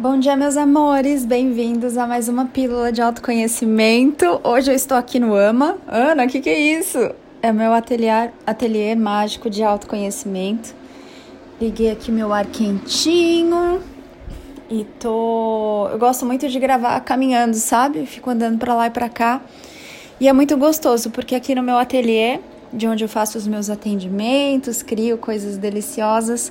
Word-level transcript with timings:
Bom 0.00 0.18
dia, 0.18 0.34
meus 0.34 0.56
amores, 0.56 1.26
bem-vindos 1.26 1.98
a 1.98 2.06
mais 2.06 2.26
uma 2.26 2.46
pílula 2.46 2.90
de 2.90 3.02
autoconhecimento. 3.02 4.40
Hoje 4.42 4.70
eu 4.70 4.74
estou 4.74 4.96
aqui 4.96 5.20
no 5.20 5.36
AMA. 5.36 5.76
Ana, 5.86 6.24
o 6.24 6.26
que, 6.26 6.40
que 6.40 6.48
é 6.48 6.58
isso? 6.58 6.96
É 7.42 7.52
meu 7.52 7.70
ateliê, 7.74 8.94
mágico 8.94 9.50
de 9.50 9.62
autoconhecimento. 9.62 10.74
Liguei 11.60 11.90
aqui 11.90 12.10
meu 12.10 12.32
ar 12.32 12.46
quentinho 12.46 13.82
e 14.70 14.84
tô. 14.98 15.86
Eu 15.92 15.98
gosto 15.98 16.24
muito 16.24 16.48
de 16.48 16.58
gravar 16.58 16.98
caminhando, 17.00 17.56
sabe? 17.56 18.06
Fico 18.06 18.30
andando 18.30 18.58
para 18.58 18.74
lá 18.74 18.86
e 18.86 18.90
para 18.90 19.10
cá. 19.10 19.42
E 20.18 20.26
é 20.26 20.32
muito 20.32 20.56
gostoso 20.56 21.10
porque 21.10 21.34
aqui 21.34 21.54
no 21.54 21.62
meu 21.62 21.76
ateliê, 21.76 22.40
de 22.72 22.86
onde 22.86 23.04
eu 23.04 23.08
faço 23.08 23.36
os 23.36 23.46
meus 23.46 23.68
atendimentos, 23.68 24.82
crio 24.82 25.18
coisas 25.18 25.58
deliciosas 25.58 26.50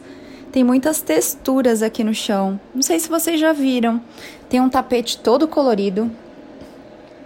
tem 0.51 0.63
muitas 0.63 1.01
texturas 1.01 1.81
aqui 1.81 2.03
no 2.03 2.13
chão. 2.13 2.59
Não 2.73 2.81
sei 2.81 2.99
se 2.99 3.09
vocês 3.09 3.39
já 3.39 3.53
viram. 3.53 4.01
Tem 4.49 4.59
um 4.59 4.69
tapete 4.69 5.17
todo 5.17 5.47
colorido, 5.47 6.09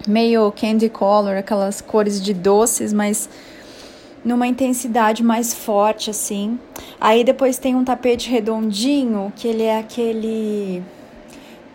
meio 0.07 0.51
candy 0.51 0.89
color, 0.89 1.37
aquelas 1.37 1.79
cores 1.79 2.21
de 2.21 2.33
doces, 2.33 2.91
mas 2.91 3.29
numa 4.23 4.47
intensidade 4.47 5.23
mais 5.23 5.53
forte 5.53 6.09
assim. 6.09 6.59
Aí 6.99 7.23
depois 7.23 7.57
tem 7.57 7.75
um 7.75 7.83
tapete 7.83 8.29
redondinho, 8.29 9.31
que 9.35 9.47
ele 9.47 9.63
é 9.63 9.79
aquele 9.79 10.83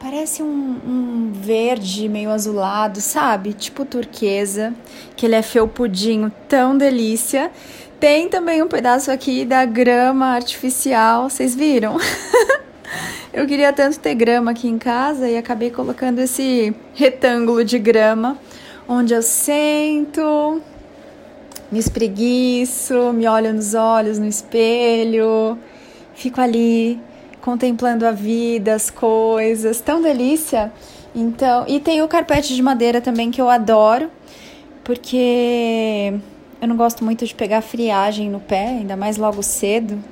parece 0.00 0.42
um, 0.42 0.46
um, 0.46 1.32
verde 1.32 2.08
meio 2.08 2.30
azulado, 2.30 3.00
sabe? 3.00 3.52
Tipo 3.52 3.84
turquesa, 3.84 4.72
que 5.16 5.26
ele 5.26 5.34
é 5.34 5.42
felpudinho, 5.42 6.32
tão 6.48 6.76
delícia. 6.76 7.50
Tem 8.00 8.28
também 8.28 8.62
um 8.62 8.68
pedaço 8.68 9.10
aqui 9.10 9.44
da 9.44 9.64
grama 9.64 10.26
artificial, 10.26 11.28
vocês 11.28 11.52
viram? 11.52 11.96
Eu 13.34 13.44
queria 13.44 13.72
tanto 13.72 13.98
ter 13.98 14.14
grama 14.14 14.52
aqui 14.52 14.68
em 14.68 14.78
casa 14.78 15.28
e 15.28 15.36
acabei 15.36 15.70
colocando 15.70 16.20
esse 16.20 16.72
retângulo 16.94 17.64
de 17.64 17.78
grama, 17.78 18.38
onde 18.88 19.12
eu 19.12 19.22
sento, 19.22 20.62
me 21.70 21.78
espreguiço, 21.78 23.12
me 23.12 23.28
olho 23.28 23.52
nos 23.52 23.74
olhos 23.74 24.18
no 24.18 24.26
espelho, 24.26 25.58
fico 26.14 26.40
ali 26.40 26.98
contemplando 27.40 28.06
a 28.06 28.12
vida, 28.12 28.74
as 28.74 28.90
coisas, 28.90 29.80
tão 29.80 30.00
delícia. 30.00 30.72
Então, 31.14 31.64
e 31.68 31.78
tem 31.78 32.00
o 32.02 32.08
carpete 32.08 32.54
de 32.54 32.62
madeira 32.62 33.00
também 33.00 33.30
que 33.30 33.40
eu 33.40 33.48
adoro, 33.48 34.10
porque 34.82 36.14
eu 36.60 36.66
não 36.66 36.76
gosto 36.76 37.04
muito 37.04 37.24
de 37.24 37.34
pegar 37.34 37.60
friagem 37.60 38.28
no 38.28 38.40
pé, 38.40 38.66
ainda 38.66 38.96
mais 38.96 39.16
logo 39.16 39.42
cedo. 39.42 40.02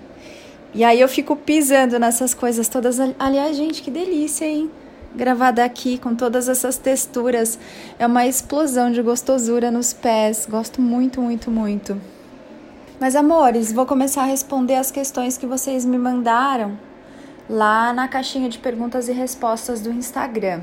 E 0.72 0.84
aí 0.84 1.00
eu 1.00 1.08
fico 1.08 1.34
pisando 1.34 1.98
nessas 1.98 2.34
coisas 2.34 2.68
todas. 2.68 2.98
Aliás, 3.18 3.56
gente, 3.56 3.82
que 3.82 3.90
delícia, 3.90 4.44
hein? 4.44 4.70
Gravada 5.14 5.64
aqui 5.64 5.98
com 5.98 6.14
todas 6.14 6.48
essas 6.48 6.76
texturas. 6.76 7.58
É 7.98 8.06
uma 8.06 8.26
explosão 8.26 8.92
de 8.92 9.02
gostosura 9.02 9.70
nos 9.70 9.92
pés. 9.92 10.46
Gosto 10.48 10.80
muito, 10.80 11.20
muito, 11.20 11.50
muito. 11.50 12.00
Mas, 13.00 13.16
amores, 13.16 13.72
vou 13.72 13.86
começar 13.86 14.22
a 14.22 14.26
responder 14.26 14.76
as 14.76 14.90
questões 14.90 15.36
que 15.36 15.46
vocês 15.46 15.84
me 15.84 15.98
mandaram 15.98 16.78
lá 17.48 17.92
na 17.92 18.06
caixinha 18.06 18.48
de 18.48 18.58
perguntas 18.58 19.08
e 19.08 19.12
respostas 19.12 19.80
do 19.80 19.90
Instagram. 19.90 20.62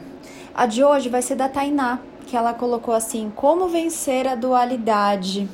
A 0.53 0.65
de 0.65 0.83
hoje 0.83 1.09
vai 1.09 1.21
ser 1.21 1.35
da 1.35 1.49
Tainá, 1.49 1.99
que 2.25 2.37
ela 2.37 2.53
colocou 2.53 2.93
assim: 2.93 3.31
Como 3.35 3.67
vencer 3.67 4.27
a 4.27 4.35
dualidade? 4.35 5.49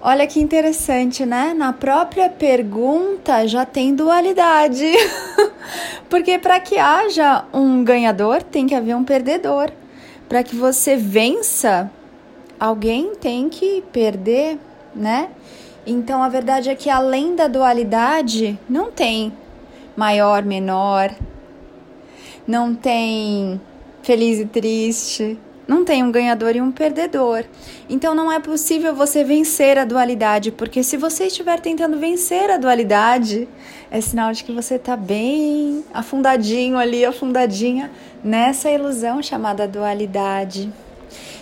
Olha 0.00 0.26
que 0.26 0.38
interessante, 0.38 1.24
né? 1.24 1.54
Na 1.54 1.72
própria 1.72 2.28
pergunta 2.28 3.46
já 3.48 3.64
tem 3.64 3.94
dualidade. 3.94 4.92
Porque 6.08 6.38
para 6.38 6.60
que 6.60 6.78
haja 6.78 7.44
um 7.52 7.82
ganhador, 7.82 8.42
tem 8.42 8.66
que 8.66 8.74
haver 8.74 8.94
um 8.94 9.04
perdedor. 9.04 9.72
Para 10.28 10.42
que 10.42 10.54
você 10.54 10.96
vença, 10.96 11.90
alguém 12.60 13.14
tem 13.16 13.48
que 13.48 13.82
perder, 13.92 14.58
né? 14.94 15.30
Então 15.86 16.22
a 16.22 16.28
verdade 16.28 16.68
é 16.68 16.74
que 16.74 16.90
além 16.90 17.34
da 17.34 17.48
dualidade, 17.48 18.58
não 18.68 18.90
tem 18.90 19.32
maior, 19.96 20.42
menor, 20.44 21.14
não 22.46 22.74
tem 22.74 23.60
feliz 24.02 24.38
e 24.40 24.46
triste, 24.46 25.38
não 25.66 25.84
tem 25.84 26.02
um 26.02 26.12
ganhador 26.12 26.54
e 26.54 26.60
um 26.60 26.70
perdedor. 26.70 27.44
Então 27.88 28.14
não 28.14 28.30
é 28.30 28.38
possível 28.38 28.94
você 28.94 29.24
vencer 29.24 29.78
a 29.78 29.84
dualidade, 29.84 30.52
porque 30.52 30.82
se 30.82 30.96
você 30.96 31.26
estiver 31.26 31.60
tentando 31.60 31.98
vencer 31.98 32.50
a 32.50 32.56
dualidade, 32.56 33.48
é 33.90 34.00
sinal 34.00 34.32
de 34.32 34.44
que 34.44 34.52
você 34.52 34.76
está 34.76 34.96
bem 34.96 35.84
afundadinho 35.92 36.78
ali, 36.78 37.04
afundadinha 37.04 37.90
nessa 38.22 38.70
ilusão 38.70 39.22
chamada 39.22 39.66
dualidade. 39.66 40.72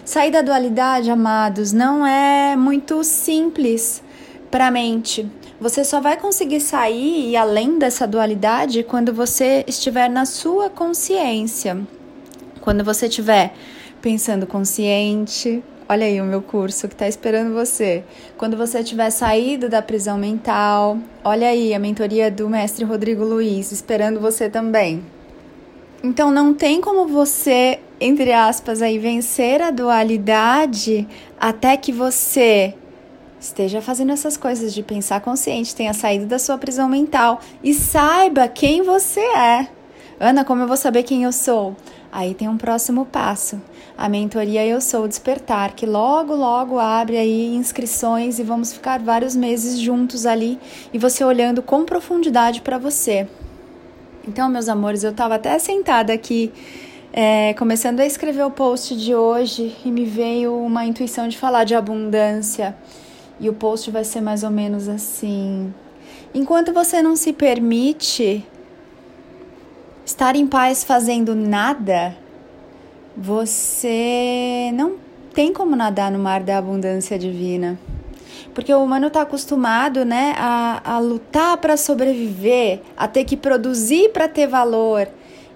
Sair 0.05 0.31
da 0.31 0.43
dualidade, 0.43 1.11
amados, 1.11 1.73
não 1.73 2.07
é 2.07 2.55
muito 2.57 3.03
simples 3.03 4.03
para 4.51 4.67
a 4.67 4.71
mente. 4.71 5.27
Você 5.59 5.83
só 5.83 6.01
vai 6.01 6.19
conseguir 6.19 6.61
sair 6.61 7.31
e 7.31 7.37
além 7.37 7.79
dessa 7.79 8.07
dualidade 8.07 8.83
quando 8.83 9.15
você 9.15 9.65
estiver 9.67 10.11
na 10.11 10.27
sua 10.27 10.69
consciência. 10.69 11.87
Quando 12.65 12.83
você 12.83 13.09
estiver 13.09 13.53
pensando 14.01 14.47
consciente. 14.47 15.63
Olha 15.89 16.05
aí 16.05 16.21
o 16.21 16.25
meu 16.25 16.43
curso 16.43 16.89
que 16.89 16.95
está 16.95 17.07
esperando 17.07 17.55
você. 17.55 18.05
Quando 18.37 18.55
você 18.55 18.83
tiver 18.83 19.09
saído 19.09 19.69
da 19.69 19.81
prisão 19.81 20.19
mental, 20.19 20.99
olha 21.23 21.49
aí 21.49 21.75
a 21.75 21.79
mentoria 21.79 22.31
do 22.31 22.49
mestre 22.49 22.85
Rodrigo 22.85 23.23
Luiz 23.25 23.71
esperando 23.71 24.21
você 24.21 24.51
também. 24.51 25.03
Então 26.03 26.31
não 26.31 26.53
tem 26.53 26.83
como 26.83 27.07
você, 27.07 27.81
entre 27.99 28.31
aspas, 28.33 28.83
aí 28.83 28.99
vencer 28.99 29.63
a 29.63 29.71
dualidade 29.71 31.09
até 31.41 31.79
que 31.79 31.93
você 31.93 32.75
esteja 33.41 33.81
fazendo 33.81 34.13
essas 34.13 34.37
coisas 34.39 34.73
de 34.73 34.83
pensar 34.83 35.21
consciente, 35.21 35.75
tenha 35.75 35.93
saído 35.93 36.25
da 36.27 36.39
sua 36.39 36.57
prisão 36.57 36.89
mental 36.89 37.41
e 37.63 37.73
saiba 37.75 38.49
quem 38.49 38.83
você 38.83 39.21
é. 39.21 39.69
Ana, 40.19 40.45
como 40.45 40.63
eu 40.63 40.69
vou 40.69 40.77
saber 40.77 41.03
quem 41.03 41.25
eu 41.25 41.33
sou? 41.33 41.77
Aí 42.13 42.35
tem 42.35 42.49
um 42.49 42.57
próximo 42.57 43.05
passo, 43.05 43.61
a 43.99 44.09
mentoria 44.09 44.65
Eu 44.65 44.81
Sou 44.81 45.09
Despertar, 45.09 45.75
que 45.75 45.85
logo, 45.85 46.35
logo 46.37 46.79
abre 46.79 47.17
aí 47.17 47.57
inscrições 47.57 48.39
e 48.39 48.45
vamos 48.45 48.73
ficar 48.73 49.01
vários 49.01 49.35
meses 49.35 49.81
juntos 49.81 50.25
ali 50.25 50.57
e 50.93 50.99
você 50.99 51.25
olhando 51.25 51.61
com 51.61 51.85
profundidade 51.85 52.61
para 52.61 52.79
você. 52.79 53.27
Então, 54.27 54.49
meus 54.49 54.69
amores, 54.69 55.03
eu 55.03 55.11
estava 55.11 55.35
até 55.35 55.59
sentada 55.59 56.13
aqui, 56.13 56.53
é, 57.13 57.53
começando 57.55 57.99
a 57.99 58.07
escrever 58.07 58.45
o 58.45 58.51
post 58.51 58.97
de 58.97 59.15
hoje 59.15 59.75
e 59.85 59.91
me 59.91 60.05
veio 60.05 60.57
uma 60.57 60.87
intuição 60.87 61.27
de 61.27 61.37
falar 61.37 61.65
de 61.65 61.75
abundância. 61.75 62.77
E 63.41 63.49
o 63.49 63.53
post 63.53 63.91
vai 63.91 64.05
ser 64.05 64.21
mais 64.21 64.45
ou 64.45 64.51
menos 64.51 64.89
assim: 64.89 65.75
enquanto 66.33 66.73
você 66.73 67.03
não 67.03 67.17
se 67.17 67.33
permite 67.33 68.47
estar 70.05 70.37
em 70.37 70.47
paz 70.47 70.85
fazendo 70.85 71.35
nada, 71.35 72.17
você 73.17 74.71
não 74.75 74.97
tem 75.33 75.53
como 75.53 75.75
nadar 75.75 76.11
no 76.11 76.19
mar 76.19 76.43
da 76.43 76.59
abundância 76.59 77.19
divina. 77.19 77.79
Porque 78.53 78.73
o 78.73 78.83
humano 78.83 79.09
está 79.09 79.23
acostumado 79.23 80.05
né, 80.05 80.35
a, 80.37 80.97
a 80.97 80.99
lutar 80.99 81.57
para 81.57 81.77
sobreviver, 81.77 82.81
a 82.97 83.09
ter 83.09 83.25
que 83.25 83.37
produzir 83.37 84.11
para 84.11 84.29
ter 84.29 84.47
valor. 84.47 85.09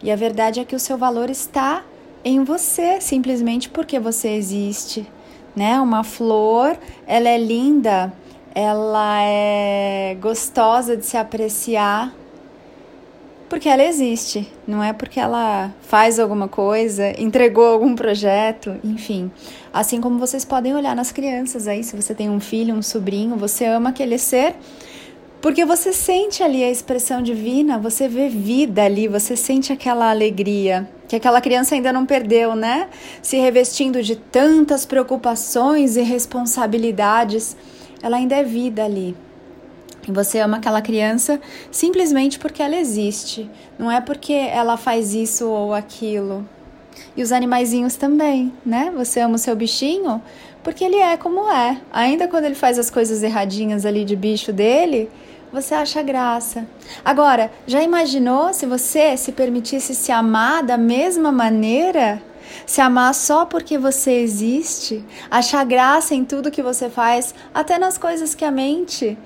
E 0.03 0.10
a 0.10 0.16
verdade 0.16 0.60
é 0.60 0.64
que 0.64 0.75
o 0.75 0.81
seu 0.81 0.97
valor 0.97 1.31
está 1.31 1.84
em 2.25 2.42
você, 2.42 3.00
simplesmente 3.00 3.69
porque 3.69 4.00
você 4.00 4.28
existe. 4.28 5.06
Né? 5.54 5.81
Uma 5.81 6.03
flor, 6.03 6.76
ela 7.06 7.28
é 7.28 7.38
linda, 7.38 8.12
ela 8.54 9.22
é 9.22 10.16
gostosa 10.20 10.97
de 10.97 11.06
se 11.06 11.16
apreciar, 11.16 12.12
porque 13.48 13.69
ela 13.69 13.84
existe, 13.84 14.47
não 14.66 14.82
é 14.82 14.92
porque 14.92 15.19
ela 15.19 15.72
faz 15.82 16.19
alguma 16.19 16.49
coisa, 16.49 17.19
entregou 17.20 17.67
algum 17.67 17.94
projeto, 17.94 18.76
enfim. 18.84 19.31
Assim 19.72 20.00
como 20.00 20.19
vocês 20.19 20.44
podem 20.44 20.75
olhar 20.75 20.94
nas 20.94 21.11
crianças 21.12 21.67
aí, 21.67 21.82
se 21.82 21.96
você 21.96 22.14
tem 22.14 22.28
um 22.28 22.40
filho, 22.40 22.75
um 22.75 22.82
sobrinho, 22.82 23.37
você 23.37 23.64
ama 23.64 23.90
aquele 23.90 24.19
ser, 24.19 24.55
porque 25.40 25.64
você 25.64 25.93
sente 25.93 26.43
ali 26.43 26.62
a 26.62 26.70
expressão 26.70 27.22
divina, 27.22 27.78
você 27.78 28.08
vê 28.08 28.28
vida 28.28 28.84
ali, 28.84 29.08
você 29.08 29.37
sente 29.37 29.72
aquela 29.72 30.11
alegria 30.11 30.88
que 31.08 31.17
aquela 31.17 31.40
criança 31.40 31.75
ainda 31.75 31.90
não 31.90 32.05
perdeu, 32.05 32.55
né? 32.55 32.88
Se 33.22 33.38
revestindo 33.38 34.02
de 34.02 34.14
tantas 34.14 34.84
preocupações 34.84 35.96
e 35.96 36.02
responsabilidades, 36.02 37.56
ela 38.02 38.19
ainda 38.19 38.37
é 38.37 38.44
vida 38.44 38.84
ali. 38.84 39.17
Você 40.06 40.38
ama 40.38 40.56
aquela 40.56 40.80
criança 40.80 41.40
simplesmente 41.70 42.38
porque 42.38 42.62
ela 42.62 42.76
existe, 42.76 43.50
não 43.78 43.90
é 43.90 44.00
porque 44.00 44.32
ela 44.32 44.76
faz 44.76 45.14
isso 45.14 45.46
ou 45.48 45.74
aquilo. 45.74 46.48
E 47.16 47.22
os 47.22 47.32
animaizinhos 47.32 47.96
também, 47.96 48.52
né? 48.64 48.92
Você 48.96 49.20
ama 49.20 49.36
o 49.36 49.38
seu 49.38 49.54
bichinho 49.54 50.22
porque 50.62 50.84
ele 50.84 50.96
é 50.96 51.16
como 51.16 51.50
é. 51.50 51.78
Ainda 51.92 52.28
quando 52.28 52.44
ele 52.44 52.54
faz 52.54 52.78
as 52.78 52.90
coisas 52.90 53.22
erradinhas 53.22 53.86
ali 53.86 54.04
de 54.04 54.16
bicho 54.16 54.52
dele, 54.52 55.10
você 55.52 55.74
acha 55.74 56.02
graça. 56.02 56.66
Agora, 57.04 57.50
já 57.66 57.82
imaginou 57.82 58.52
se 58.52 58.66
você 58.66 59.16
se 59.16 59.32
permitisse 59.32 59.94
se 59.94 60.12
amar 60.12 60.62
da 60.62 60.76
mesma 60.76 61.32
maneira? 61.32 62.22
Se 62.66 62.80
amar 62.80 63.14
só 63.14 63.46
porque 63.46 63.78
você 63.78 64.12
existe, 64.20 65.04
achar 65.30 65.64
graça 65.64 66.14
em 66.14 66.24
tudo 66.24 66.50
que 66.50 66.62
você 66.62 66.88
faz, 66.88 67.34
até 67.54 67.78
nas 67.78 67.96
coisas 67.96 68.34
que 68.34 68.44
a 68.44 68.50
mente 68.50 69.16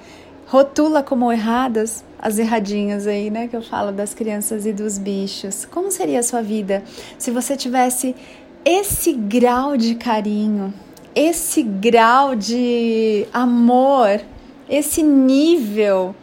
rotula 0.52 1.02
como 1.02 1.32
erradas, 1.32 2.04
as 2.19 2.38
erradinhas 2.38 3.06
aí, 3.06 3.31
né, 3.31 3.49
que 3.49 3.56
eu 3.56 3.62
falo 3.62 3.90
das 3.90 4.12
crianças 4.12 4.66
e 4.66 4.72
dos 4.72 4.99
bichos. 4.99 5.64
Como 5.64 5.90
seria 5.90 6.20
a 6.20 6.22
sua 6.22 6.43
vida 6.43 6.82
se 7.16 7.31
você 7.31 7.56
tivesse 7.56 8.14
esse 8.62 9.14
grau 9.14 9.78
de 9.78 9.94
carinho, 9.94 10.75
esse 11.14 11.62
grau 11.62 12.37
de 12.37 13.26
amor, 13.32 14.20
esse 14.69 15.02
nível 15.02 16.14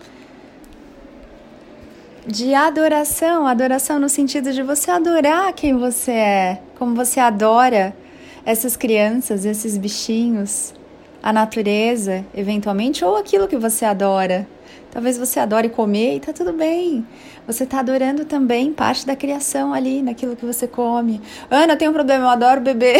de 2.28 2.54
adoração, 2.54 3.48
adoração 3.48 3.98
no 3.98 4.10
sentido 4.10 4.54
de 4.54 4.62
você 4.62 4.92
adorar 4.92 5.52
quem 5.54 5.76
você 5.76 6.12
é, 6.12 6.62
como 6.78 6.94
você 6.94 7.20
adora 7.20 7.96
essas 8.46 8.78
crianças, 8.78 9.44
esses 9.44 9.76
bichinhos, 9.76 10.76
a 11.22 11.34
natureza, 11.34 12.26
eventualmente, 12.34 13.04
ou 13.04 13.16
aquilo 13.16 13.48
que 13.48 13.58
você 13.58 13.86
adora. 13.86 14.48
Talvez 14.92 15.18
você 15.18 15.40
adore 15.40 15.70
comer 15.70 16.16
e 16.16 16.20
tá 16.20 16.34
tudo 16.34 16.52
bem. 16.52 17.06
Você 17.46 17.66
tá 17.66 17.80
adorando 17.80 18.26
também 18.26 18.74
parte 18.74 19.06
da 19.06 19.16
criação 19.16 19.74
ali, 19.74 20.02
naquilo 20.02 20.36
que 20.36 20.46
você 20.46 20.68
come. 20.68 21.22
Ana, 21.50 21.76
tem 21.76 21.88
um 21.88 21.94
problema, 21.94 22.26
eu 22.26 22.30
adoro 22.30 22.62
beber. 22.62 23.00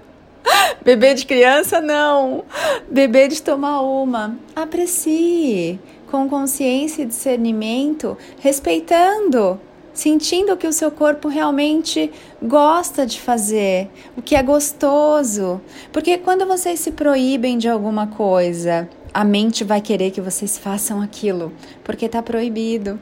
beber 0.82 1.14
de 1.14 1.26
criança, 1.26 1.80
não. 1.80 2.44
Beber 2.88 3.28
de 3.28 3.42
tomar 3.42 3.82
uma. 3.82 4.36
Aprecie 4.56 5.78
com 6.10 6.28
consciência 6.28 7.02
e 7.02 7.06
discernimento, 7.06 8.16
respeitando, 8.38 9.58
sentindo 9.92 10.52
o 10.52 10.56
que 10.56 10.66
o 10.66 10.72
seu 10.72 10.90
corpo 10.90 11.28
realmente 11.28 12.10
gosta 12.42 13.06
de 13.06 13.20
fazer, 13.20 13.88
o 14.16 14.22
que 14.22 14.34
é 14.34 14.42
gostoso. 14.42 15.60
Porque 15.92 16.18
quando 16.18 16.46
vocês 16.46 16.80
se 16.80 16.92
proíbem 16.92 17.58
de 17.58 17.68
alguma 17.68 18.06
coisa, 18.06 18.88
a 19.12 19.24
mente 19.24 19.64
vai 19.64 19.80
querer 19.80 20.10
que 20.10 20.20
vocês 20.20 20.56
façam 20.56 21.00
aquilo, 21.00 21.52
porque 21.84 22.06
está 22.06 22.22
proibido. 22.22 22.98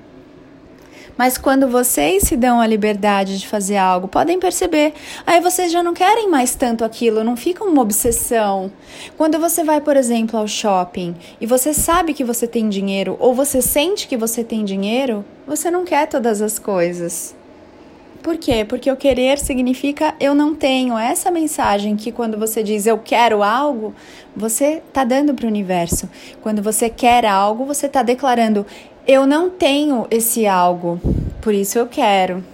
Mas 1.17 1.37
quando 1.37 1.69
vocês 1.69 2.25
se 2.25 2.37
dão 2.37 2.61
a 2.61 2.67
liberdade 2.67 3.39
de 3.39 3.47
fazer 3.47 3.77
algo, 3.77 4.09
podem 4.09 4.39
perceber, 4.39 4.95
aí 5.27 5.41
vocês 5.41 5.71
já 5.71 5.83
não 5.83 5.95
querem 5.95 6.29
mais 6.29 6.55
tanto 6.55 6.85
aquilo, 6.85 7.25
não 7.25 7.37
fica 7.37 7.65
uma 7.65 7.83
obsessão. 7.83 8.71
Quando 9.17 9.39
você 9.39 9.63
vai, 9.63 9.81
por 9.81 9.97
exemplo, 9.97 10.39
ao 10.39 10.49
shopping 10.49 11.15
e 11.41 11.47
você 11.47 11.75
sabe 11.75 12.15
que 12.15 12.25
você 12.25 12.47
tem 12.47 12.69
dinheiro 12.69 13.17
ou 13.21 13.35
você 13.35 13.61
sente 13.61 14.09
que 14.09 14.17
você 14.17 14.43
tem 14.43 14.65
dinheiro, 14.65 15.25
você 15.47 15.71
não 15.71 15.85
quer 15.85 16.07
todas 16.07 16.41
as 16.41 16.59
coisas. 16.59 17.35
Por 18.23 18.37
quê? 18.37 18.67
Porque 18.69 18.91
o 18.91 18.97
querer 18.97 19.39
significa 19.39 20.15
eu 20.21 20.35
não 20.35 20.55
tenho. 20.55 20.99
Essa 20.99 21.31
mensagem 21.31 21.97
que 21.97 22.13
quando 22.13 22.39
você 22.39 22.63
diz 22.63 22.87
eu 22.87 22.99
quero 22.99 23.43
algo, 23.43 23.95
você 24.37 24.83
está 24.87 25.05
dando 25.05 25.33
para 25.33 25.47
o 25.47 25.49
universo. 25.49 26.09
Quando 26.43 26.63
você 26.63 26.91
quer 26.91 27.25
algo, 27.25 27.65
você 27.65 27.87
está 27.87 28.03
declarando 28.03 28.67
eu 29.11 29.27
não 29.27 29.51
tenho 29.51 30.07
esse 30.09 30.47
algo, 30.47 31.01
por 31.43 31.53
isso 31.53 31.77
eu 31.77 31.89
quero. 31.89 32.45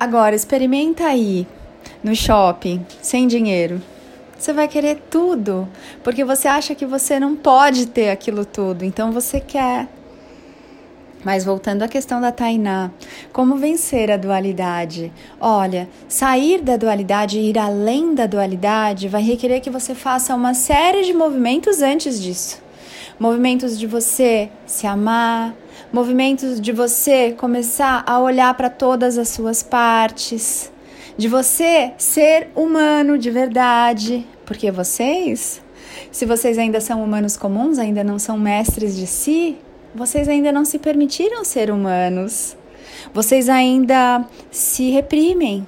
Agora, 0.00 0.34
experimenta 0.34 1.04
aí 1.04 1.46
no 2.02 2.16
shopping, 2.16 2.86
sem 3.02 3.26
dinheiro. 3.26 3.78
Você 4.38 4.54
vai 4.54 4.66
querer 4.66 5.02
tudo, 5.10 5.68
porque 6.02 6.24
você 6.24 6.48
acha 6.48 6.74
que 6.74 6.86
você 6.86 7.20
não 7.20 7.36
pode 7.36 7.88
ter 7.88 8.08
aquilo 8.08 8.46
tudo, 8.46 8.86
então 8.86 9.12
você 9.12 9.38
quer. 9.38 9.86
Mas 11.22 11.44
voltando 11.44 11.82
à 11.82 11.88
questão 11.88 12.22
da 12.22 12.32
Tainá, 12.32 12.90
como 13.30 13.56
vencer 13.56 14.10
a 14.10 14.16
dualidade? 14.16 15.12
Olha, 15.38 15.90
sair 16.08 16.62
da 16.62 16.78
dualidade 16.78 17.38
e 17.38 17.50
ir 17.50 17.58
além 17.58 18.14
da 18.14 18.26
dualidade 18.26 19.08
vai 19.08 19.20
requerer 19.20 19.60
que 19.60 19.68
você 19.68 19.94
faça 19.94 20.34
uma 20.34 20.54
série 20.54 21.02
de 21.02 21.12
movimentos 21.12 21.82
antes 21.82 22.18
disso 22.18 22.66
movimentos 23.18 23.78
de 23.78 23.86
você 23.86 24.48
se 24.66 24.86
amar, 24.86 25.54
movimentos 25.92 26.60
de 26.60 26.72
você 26.72 27.32
começar 27.32 28.04
a 28.06 28.20
olhar 28.20 28.54
para 28.54 28.70
todas 28.70 29.18
as 29.18 29.28
suas 29.28 29.62
partes, 29.62 30.70
de 31.16 31.26
você 31.28 31.92
ser 31.98 32.48
humano 32.54 33.18
de 33.18 33.30
verdade, 33.30 34.26
porque 34.46 34.70
vocês, 34.70 35.60
se 36.12 36.24
vocês 36.24 36.58
ainda 36.58 36.80
são 36.80 37.02
humanos 37.02 37.36
comuns, 37.36 37.78
ainda 37.78 38.04
não 38.04 38.18
são 38.18 38.38
mestres 38.38 38.96
de 38.96 39.06
si, 39.06 39.56
vocês 39.94 40.28
ainda 40.28 40.52
não 40.52 40.64
se 40.64 40.78
permitiram 40.78 41.44
ser 41.44 41.70
humanos. 41.70 42.56
Vocês 43.12 43.48
ainda 43.48 44.24
se 44.50 44.90
reprimem, 44.90 45.66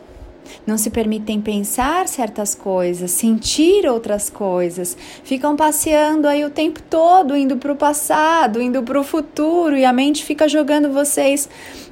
não 0.66 0.78
se 0.78 0.90
permitem 0.90 1.40
pensar 1.40 2.08
certas 2.08 2.54
coisas, 2.54 3.10
sentir 3.10 3.86
outras 3.86 4.30
coisas, 4.30 4.96
ficam 5.24 5.56
passeando 5.56 6.28
aí 6.28 6.44
o 6.44 6.50
tempo 6.50 6.80
todo, 6.82 7.36
indo 7.36 7.56
para 7.56 7.72
o 7.72 7.76
passado, 7.76 8.60
indo 8.60 8.82
para 8.82 8.98
o 8.98 9.04
futuro, 9.04 9.76
e 9.76 9.84
a 9.84 9.92
mente 9.92 10.24
fica 10.24 10.48
jogando 10.48 10.92
vocês 10.92 11.48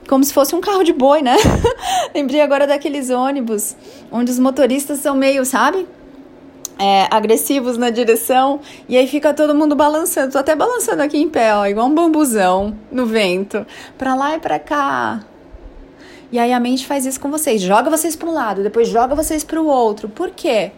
como 0.09 0.25
se 0.25 0.33
fosse 0.33 0.55
um 0.55 0.61
carro 0.61 0.83
de 0.83 0.93
boi, 0.93 1.23
né? 1.23 1.37
Lembrei 2.15 2.41
agora 2.41 2.67
daqueles 2.67 3.11
ônibus 3.11 3.77
onde 4.11 4.31
os 4.31 4.39
motoristas 4.39 4.99
são 4.99 5.15
meio, 5.15 5.45
sabe? 5.45 5.87
É, 6.81 7.09
agressivos 7.11 7.77
na 7.77 7.91
direção 7.91 8.61
e 8.89 8.97
aí 8.97 9.07
fica 9.07 9.35
todo 9.35 9.55
mundo 9.55 9.77
balançando. 9.77 10.33
Tô 10.33 10.39
até 10.39 10.57
balançando 10.57 11.03
aqui 11.03 11.19
em 11.19 11.29
pé, 11.29 11.55
ó, 11.55 11.67
igual 11.67 11.87
um 11.87 11.95
bambuzão 11.95 12.77
no 12.91 13.05
vento, 13.05 13.67
para 13.99 14.15
lá 14.15 14.37
e 14.37 14.39
para 14.39 14.59
cá. 14.59 15.21
E 16.31 16.39
aí 16.39 16.53
a 16.53 16.61
mente 16.61 16.87
faz 16.87 17.07
isso 17.07 17.19
com 17.21 17.31
vocês, 17.31 17.61
joga 17.61 17.89
vocês 17.89 18.15
para 18.15 18.29
um 18.29 18.33
lado, 18.33 18.63
depois 18.63 18.89
joga 18.89 19.15
vocês 19.15 19.43
para 19.43 19.61
o 19.61 19.67
outro. 19.67 20.09
Por 20.09 20.31
quê? 20.31 20.73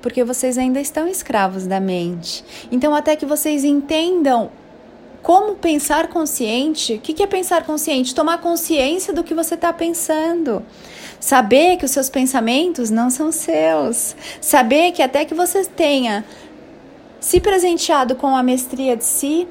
Porque 0.00 0.24
vocês 0.24 0.56
ainda 0.56 0.80
estão 0.80 1.06
escravos 1.06 1.66
da 1.66 1.78
mente. 1.78 2.44
Então, 2.70 2.94
até 2.94 3.14
que 3.16 3.26
vocês 3.26 3.64
entendam 3.64 4.50
como 5.22 5.56
pensar 5.56 6.08
consciente, 6.08 6.94
o 6.94 7.00
que, 7.00 7.12
que 7.12 7.22
é 7.22 7.26
pensar 7.26 7.64
consciente? 7.64 8.14
Tomar 8.14 8.38
consciência 8.38 9.12
do 9.12 9.24
que 9.24 9.34
você 9.34 9.56
está 9.56 9.72
pensando. 9.72 10.64
Saber 11.20 11.76
que 11.76 11.84
os 11.84 11.90
seus 11.90 12.08
pensamentos 12.08 12.88
não 12.90 13.10
são 13.10 13.30
seus. 13.32 14.16
Saber 14.40 14.92
que 14.92 15.02
até 15.02 15.24
que 15.24 15.34
você 15.34 15.64
tenha 15.64 16.24
se 17.20 17.40
presenteado 17.40 18.14
com 18.14 18.36
a 18.36 18.42
mestria 18.42 18.96
de 18.96 19.04
si, 19.04 19.48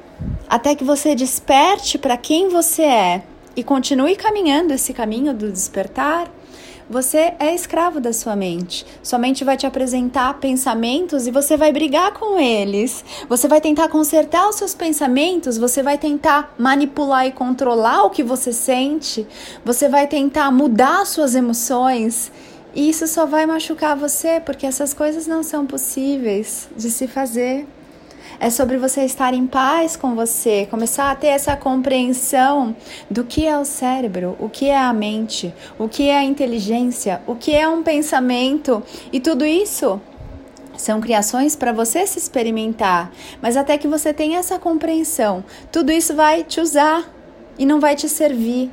até 0.48 0.74
que 0.74 0.82
você 0.82 1.14
desperte 1.14 1.98
para 1.98 2.16
quem 2.16 2.48
você 2.48 2.82
é, 2.82 3.22
e 3.58 3.64
continue 3.64 4.14
caminhando 4.14 4.72
esse 4.72 4.92
caminho 4.92 5.34
do 5.34 5.50
despertar, 5.50 6.30
você 6.88 7.34
é 7.40 7.52
escravo 7.52 8.00
da 8.00 8.12
sua 8.12 8.36
mente. 8.36 8.86
Sua 9.02 9.18
mente 9.18 9.42
vai 9.42 9.56
te 9.56 9.66
apresentar 9.66 10.32
pensamentos 10.34 11.26
e 11.26 11.32
você 11.32 11.56
vai 11.56 11.72
brigar 11.72 12.12
com 12.12 12.38
eles. 12.38 13.04
Você 13.28 13.48
vai 13.48 13.60
tentar 13.60 13.88
consertar 13.88 14.48
os 14.48 14.54
seus 14.54 14.76
pensamentos, 14.76 15.58
você 15.58 15.82
vai 15.82 15.98
tentar 15.98 16.54
manipular 16.56 17.26
e 17.26 17.32
controlar 17.32 18.04
o 18.04 18.10
que 18.10 18.22
você 18.22 18.52
sente, 18.52 19.26
você 19.64 19.88
vai 19.88 20.06
tentar 20.06 20.52
mudar 20.52 21.04
suas 21.04 21.34
emoções. 21.34 22.30
E 22.76 22.88
isso 22.88 23.08
só 23.08 23.26
vai 23.26 23.44
machucar 23.44 23.96
você, 23.96 24.38
porque 24.38 24.66
essas 24.66 24.94
coisas 24.94 25.26
não 25.26 25.42
são 25.42 25.66
possíveis 25.66 26.68
de 26.76 26.92
se 26.92 27.08
fazer. 27.08 27.66
É 28.40 28.50
sobre 28.50 28.76
você 28.76 29.02
estar 29.02 29.34
em 29.34 29.46
paz 29.46 29.96
com 29.96 30.14
você, 30.14 30.66
começar 30.70 31.10
a 31.10 31.14
ter 31.16 31.28
essa 31.28 31.56
compreensão 31.56 32.74
do 33.10 33.24
que 33.24 33.44
é 33.44 33.58
o 33.58 33.64
cérebro, 33.64 34.36
o 34.38 34.48
que 34.48 34.68
é 34.68 34.78
a 34.78 34.92
mente, 34.92 35.52
o 35.78 35.88
que 35.88 36.08
é 36.08 36.18
a 36.18 36.24
inteligência, 36.24 37.20
o 37.26 37.34
que 37.34 37.54
é 37.54 37.68
um 37.68 37.82
pensamento. 37.82 38.82
E 39.12 39.18
tudo 39.18 39.44
isso 39.44 40.00
são 40.76 41.00
criações 41.00 41.56
para 41.56 41.72
você 41.72 42.06
se 42.06 42.18
experimentar, 42.18 43.10
mas 43.42 43.56
até 43.56 43.76
que 43.76 43.88
você 43.88 44.14
tenha 44.14 44.38
essa 44.38 44.58
compreensão, 44.58 45.44
tudo 45.72 45.90
isso 45.90 46.14
vai 46.14 46.44
te 46.44 46.60
usar 46.60 47.12
e 47.58 47.66
não 47.66 47.80
vai 47.80 47.96
te 47.96 48.08
servir. 48.08 48.70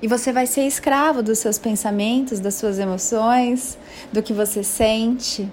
E 0.00 0.06
você 0.06 0.32
vai 0.32 0.46
ser 0.46 0.66
escravo 0.66 1.22
dos 1.22 1.38
seus 1.38 1.58
pensamentos, 1.58 2.38
das 2.38 2.54
suas 2.54 2.78
emoções, 2.78 3.78
do 4.12 4.22
que 4.22 4.32
você 4.32 4.62
sente 4.62 5.50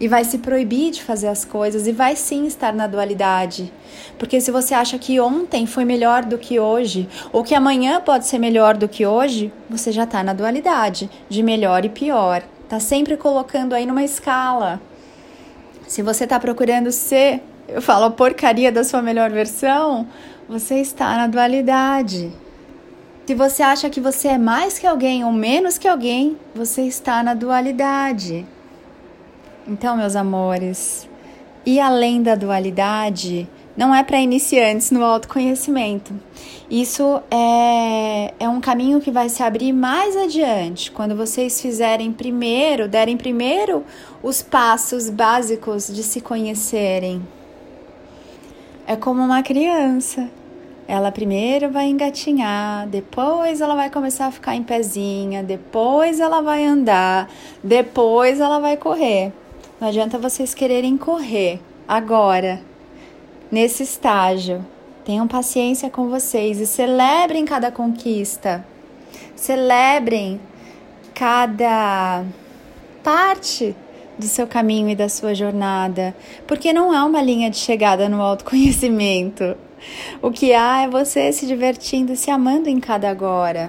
e 0.00 0.08
vai 0.08 0.24
se 0.24 0.38
proibir 0.38 0.90
de 0.90 1.02
fazer 1.02 1.28
as 1.28 1.44
coisas 1.44 1.86
e 1.86 1.92
vai 1.92 2.16
sim 2.16 2.46
estar 2.46 2.72
na 2.72 2.86
dualidade. 2.86 3.72
Porque 4.18 4.40
se 4.40 4.50
você 4.50 4.74
acha 4.74 4.98
que 4.98 5.20
ontem 5.20 5.66
foi 5.66 5.84
melhor 5.84 6.24
do 6.24 6.38
que 6.38 6.58
hoje, 6.58 7.08
ou 7.32 7.42
que 7.42 7.54
amanhã 7.54 8.00
pode 8.00 8.26
ser 8.26 8.38
melhor 8.38 8.76
do 8.76 8.88
que 8.88 9.06
hoje, 9.06 9.52
você 9.68 9.92
já 9.92 10.04
está 10.04 10.22
na 10.22 10.32
dualidade, 10.32 11.10
de 11.28 11.42
melhor 11.42 11.84
e 11.84 11.88
pior. 11.88 12.42
Está 12.64 12.80
sempre 12.80 13.16
colocando 13.16 13.74
aí 13.74 13.84
numa 13.84 14.02
escala. 14.02 14.80
Se 15.86 16.02
você 16.02 16.24
está 16.24 16.40
procurando 16.40 16.90
ser, 16.90 17.42
eu 17.68 17.82
falo 17.82 18.06
a 18.06 18.10
porcaria 18.10 18.72
da 18.72 18.82
sua 18.82 19.02
melhor 19.02 19.30
versão, 19.30 20.06
você 20.48 20.76
está 20.76 21.16
na 21.16 21.26
dualidade. 21.26 22.32
Se 23.26 23.34
você 23.34 23.62
acha 23.62 23.88
que 23.88 24.00
você 24.00 24.28
é 24.28 24.38
mais 24.38 24.78
que 24.78 24.86
alguém 24.86 25.24
ou 25.24 25.32
menos 25.32 25.78
que 25.78 25.86
alguém, 25.86 26.36
você 26.54 26.82
está 26.82 27.22
na 27.22 27.34
dualidade. 27.34 28.44
Então, 29.66 29.96
meus 29.96 30.16
amores, 30.16 31.08
e 31.64 31.78
além 31.78 32.20
da 32.20 32.34
dualidade, 32.34 33.48
não 33.76 33.94
é 33.94 34.02
para 34.02 34.20
iniciantes 34.20 34.90
no 34.90 35.04
autoconhecimento. 35.04 36.12
Isso 36.68 37.22
é, 37.30 38.34
é 38.40 38.48
um 38.48 38.60
caminho 38.60 39.00
que 39.00 39.10
vai 39.10 39.28
se 39.28 39.42
abrir 39.42 39.72
mais 39.72 40.16
adiante, 40.16 40.90
quando 40.90 41.14
vocês 41.14 41.60
fizerem 41.60 42.12
primeiro, 42.12 42.88
derem 42.88 43.16
primeiro 43.16 43.84
os 44.22 44.42
passos 44.42 45.08
básicos 45.08 45.86
de 45.86 46.02
se 46.02 46.20
conhecerem. 46.20 47.22
É 48.84 48.96
como 48.96 49.22
uma 49.22 49.42
criança. 49.42 50.28
Ela 50.88 51.12
primeiro 51.12 51.70
vai 51.70 51.86
engatinhar, 51.86 52.88
depois 52.88 53.60
ela 53.60 53.76
vai 53.76 53.88
começar 53.88 54.26
a 54.26 54.32
ficar 54.32 54.56
em 54.56 54.64
pezinha, 54.64 55.42
depois 55.42 56.18
ela 56.18 56.40
vai 56.40 56.64
andar, 56.64 57.30
depois 57.62 58.40
ela 58.40 58.58
vai 58.58 58.76
correr. 58.76 59.32
Não 59.82 59.88
adianta 59.88 60.16
vocês 60.16 60.54
quererem 60.54 60.96
correr 60.96 61.58
agora, 61.88 62.60
nesse 63.50 63.82
estágio. 63.82 64.64
Tenham 65.04 65.26
paciência 65.26 65.90
com 65.90 66.08
vocês 66.08 66.60
e 66.60 66.68
celebrem 66.68 67.44
cada 67.44 67.72
conquista. 67.72 68.64
Celebrem 69.34 70.40
cada 71.12 72.24
parte 73.02 73.74
do 74.16 74.26
seu 74.26 74.46
caminho 74.46 74.88
e 74.88 74.94
da 74.94 75.08
sua 75.08 75.34
jornada, 75.34 76.14
porque 76.46 76.72
não 76.72 76.92
há 76.92 77.04
uma 77.04 77.20
linha 77.20 77.50
de 77.50 77.56
chegada 77.56 78.08
no 78.08 78.22
autoconhecimento. 78.22 79.56
O 80.22 80.30
que 80.30 80.54
há 80.54 80.82
é 80.82 80.88
você 80.88 81.32
se 81.32 81.44
divertindo, 81.44 82.14
se 82.14 82.30
amando 82.30 82.68
em 82.68 82.78
cada 82.78 83.10
agora. 83.10 83.68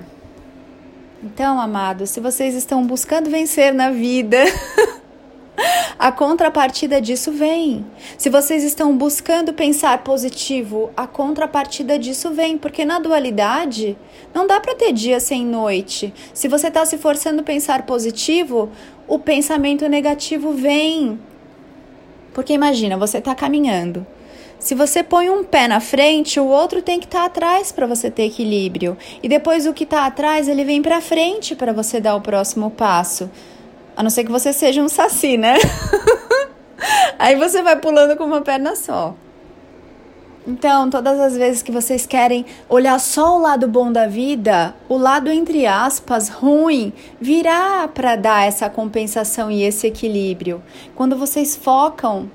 Então, 1.23 1.59
amados, 1.59 2.11
se 2.11 2.19
vocês 2.19 2.53
estão 2.53 2.85
buscando 2.85 3.31
vencer 3.31 3.73
na 3.73 3.89
vida, 3.89 4.37
a 5.97 6.11
contrapartida 6.11 6.99
disso 6.99 7.31
vem. 7.31 7.85
Se 8.17 8.29
vocês 8.29 8.63
estão 8.63 8.97
buscando 8.97 9.53
pensar 9.53 10.03
positivo, 10.03 10.91
a 10.97 11.05
contrapartida 11.07 11.97
disso 11.99 12.31
vem, 12.31 12.57
porque 12.57 12.83
na 12.85 12.99
dualidade 12.99 13.97
não 14.33 14.47
dá 14.47 14.59
para 14.59 14.75
ter 14.75 14.91
dia 14.91 15.19
sem 15.19 15.45
noite. 15.45 16.13
Se 16.33 16.47
você 16.47 16.67
está 16.67 16.85
se 16.85 16.97
forçando 16.97 17.41
a 17.41 17.43
pensar 17.43 17.85
positivo, 17.85 18.69
o 19.07 19.19
pensamento 19.19 19.87
negativo 19.87 20.53
vem. 20.53 21.19
Porque 22.33 22.53
imagina, 22.53 22.97
você 22.97 23.19
está 23.19 23.35
caminhando. 23.35 24.05
Se 24.57 24.73
você 24.73 25.03
põe 25.03 25.29
um 25.29 25.43
pé 25.43 25.67
na 25.67 25.81
frente, 25.81 26.39
o 26.39 26.47
outro 26.47 26.81
tem 26.81 26.97
que 26.97 27.05
estar 27.05 27.19
tá 27.19 27.25
atrás 27.25 27.71
para 27.71 27.85
você 27.85 28.09
ter 28.09 28.23
equilíbrio. 28.23 28.97
E 29.21 29.27
depois 29.27 29.67
o 29.67 29.73
que 29.73 29.83
está 29.83 30.05
atrás, 30.05 30.47
ele 30.47 30.63
vem 30.63 30.81
para 30.81 31.01
frente 31.01 31.53
para 31.53 31.73
você 31.73 31.99
dar 31.99 32.15
o 32.15 32.21
próximo 32.21 32.71
passo. 32.71 33.29
A 33.95 34.03
não 34.03 34.09
ser 34.09 34.23
que 34.23 34.31
você 34.31 34.51
seja 34.51 34.81
um 34.81 34.89
saci, 34.89 35.37
né? 35.37 35.55
Aí 37.19 37.35
você 37.35 37.61
vai 37.61 37.75
pulando 37.75 38.17
com 38.17 38.25
uma 38.25 38.41
perna 38.41 38.75
só. 38.75 39.15
Então, 40.45 40.89
todas 40.89 41.17
as 41.21 41.37
vezes 41.37 41.61
que 41.61 41.71
vocês 41.71 42.05
querem 42.05 42.45
olhar 42.67 42.99
só 42.99 43.37
o 43.37 43.41
lado 43.41 43.65
bom 43.65 43.89
da 43.89 44.07
vida, 44.07 44.75
o 44.89 44.97
lado 44.97 45.31
entre 45.31 45.65
aspas 45.65 46.27
ruim 46.27 46.91
virá 47.19 47.87
para 47.87 48.17
dar 48.17 48.45
essa 48.45 48.69
compensação 48.69 49.49
e 49.49 49.63
esse 49.63 49.87
equilíbrio. 49.87 50.61
Quando 50.95 51.15
vocês 51.15 51.55
focam 51.55 52.29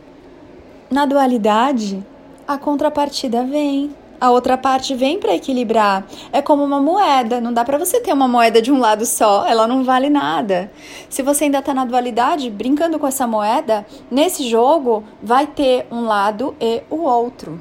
na 0.91 1.05
dualidade, 1.05 2.03
a 2.47 2.57
contrapartida 2.57 3.45
vem 3.45 3.95
a 4.21 4.31
outra 4.31 4.57
parte 4.59 4.95
vem 4.95 5.19
para 5.19 5.35
equilibrar. 5.35 6.07
É 6.33 6.43
como 6.43 6.65
uma 6.65 6.81
moeda, 6.81 7.41
não 7.41 7.53
dá 7.53 7.65
para 7.65 7.79
você 7.79 8.01
ter 8.01 8.13
uma 8.13 8.29
moeda 8.29 8.61
de 8.61 8.73
um 8.73 8.79
lado 8.79 9.07
só, 9.07 9.47
ela 9.47 9.67
não 9.67 9.85
vale 9.85 10.11
nada. 10.11 10.71
Se 11.09 11.23
você 11.23 11.45
ainda 11.45 11.59
está 11.59 11.73
na 11.73 11.85
dualidade, 11.85 12.51
brincando 12.51 12.99
com 12.99 13.07
essa 13.07 13.27
moeda, 13.27 13.87
nesse 14.11 14.49
jogo 14.49 15.05
vai 15.23 15.47
ter 15.47 15.87
um 15.91 16.05
lado 16.05 16.55
e 16.61 16.83
o 16.91 17.03
outro. 17.03 17.59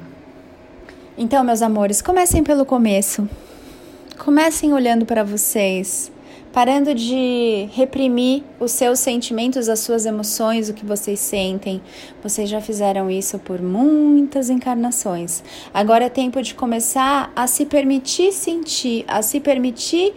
Então, 1.16 1.42
meus 1.42 1.62
amores, 1.62 2.00
comecem 2.00 2.44
pelo 2.44 2.64
começo. 2.64 3.28
Comecem 4.18 4.72
olhando 4.72 5.06
para 5.06 5.24
vocês 5.24 6.12
parando 6.52 6.94
de 6.94 7.68
reprimir 7.72 8.42
os 8.58 8.72
seus 8.72 8.98
sentimentos, 8.98 9.68
as 9.68 9.80
suas 9.80 10.06
emoções, 10.06 10.68
o 10.68 10.74
que 10.74 10.84
vocês 10.84 11.20
sentem. 11.20 11.80
Vocês 12.22 12.48
já 12.48 12.60
fizeram 12.60 13.10
isso 13.10 13.38
por 13.38 13.60
muitas 13.60 14.50
encarnações. 14.50 15.42
Agora 15.72 16.04
é 16.04 16.08
tempo 16.08 16.42
de 16.42 16.54
começar 16.54 17.32
a 17.34 17.46
se 17.46 17.66
permitir 17.66 18.32
sentir, 18.32 19.04
a 19.06 19.22
se 19.22 19.40
permitir 19.40 20.14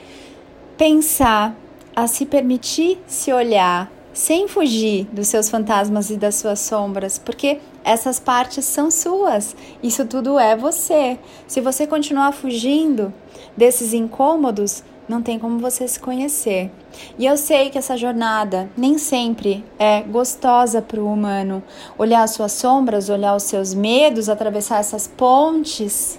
pensar, 0.78 1.56
a 1.96 2.08
se 2.08 2.26
permitir 2.26 3.00
se 3.06 3.32
olhar, 3.32 3.92
sem 4.14 4.48
fugir 4.48 5.08
dos 5.12 5.28
seus 5.28 5.50
fantasmas 5.50 6.10
e 6.10 6.18
das 6.18 6.36
suas 6.36 6.60
sombras, 6.60 7.18
porque 7.18 7.60
essas 7.84 8.20
partes 8.20 8.66
são 8.66 8.92
suas. 8.92 9.56
Isso 9.82 10.06
tudo 10.06 10.38
é 10.38 10.56
você. 10.56 11.18
Se 11.48 11.62
você 11.62 11.88
continuar 11.88 12.32
fugindo 12.32 13.14
desses 13.56 13.94
incômodos, 13.94 14.84
não 15.12 15.22
tem 15.22 15.38
como 15.38 15.60
você 15.60 15.86
se 15.88 16.00
conhecer. 16.00 16.72
E 17.20 17.26
eu 17.26 17.36
sei 17.36 17.70
que 17.70 17.78
essa 17.78 17.98
jornada 17.98 18.70
nem 18.78 18.98
sempre 18.98 19.64
é 19.78 20.02
gostosa 20.02 20.82
para 20.82 21.02
o 21.02 21.12
humano. 21.12 21.62
Olhar 21.98 22.24
as 22.24 22.32
suas 22.32 22.54
sombras, 22.54 23.10
olhar 23.10 23.36
os 23.36 23.44
seus 23.44 23.74
medos, 23.74 24.30
atravessar 24.30 24.80
essas 24.80 25.08
pontes, 25.08 26.18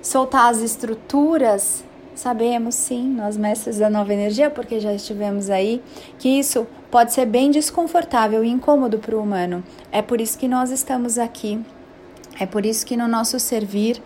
soltar 0.00 0.50
as 0.50 0.58
estruturas. 0.60 1.84
Sabemos 2.14 2.74
sim, 2.74 3.06
nós 3.06 3.36
mestres 3.36 3.78
da 3.78 3.90
nova 3.90 4.12
energia, 4.12 4.50
porque 4.50 4.80
já 4.80 4.92
estivemos 4.92 5.50
aí, 5.50 5.82
que 6.18 6.28
isso 6.28 6.66
pode 6.90 7.12
ser 7.12 7.26
bem 7.26 7.50
desconfortável 7.50 8.44
e 8.44 8.48
incômodo 8.48 8.98
para 8.98 9.16
o 9.16 9.22
humano. 9.22 9.62
É 9.90 10.02
por 10.02 10.20
isso 10.20 10.38
que 10.38 10.48
nós 10.48 10.70
estamos 10.70 11.18
aqui. 11.18 11.60
É 12.40 12.46
por 12.46 12.64
isso 12.64 12.84
que 12.86 12.96
no 12.96 13.08
nosso 13.08 13.38
servir 13.38 14.02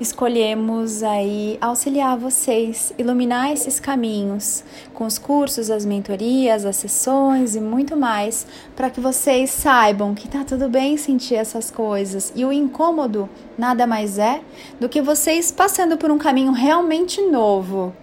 escolhemos 0.00 1.02
aí 1.02 1.56
auxiliar 1.60 2.16
vocês, 2.18 2.92
iluminar 2.98 3.52
esses 3.52 3.78
caminhos 3.78 4.64
com 4.92 5.04
os 5.04 5.18
cursos, 5.18 5.70
as 5.70 5.84
mentorias, 5.84 6.64
as 6.64 6.76
sessões 6.76 7.54
e 7.54 7.60
muito 7.60 7.96
mais, 7.96 8.46
para 8.74 8.90
que 8.90 9.00
vocês 9.00 9.50
saibam 9.50 10.14
que 10.14 10.28
tá 10.28 10.44
tudo 10.44 10.68
bem 10.68 10.96
sentir 10.96 11.36
essas 11.36 11.70
coisas 11.70 12.32
e 12.34 12.44
o 12.44 12.52
incômodo 12.52 13.28
nada 13.56 13.86
mais 13.86 14.18
é 14.18 14.40
do 14.80 14.88
que 14.88 15.00
vocês 15.00 15.50
passando 15.50 15.96
por 15.96 16.10
um 16.10 16.18
caminho 16.18 16.52
realmente 16.52 17.20
novo, 17.22 17.94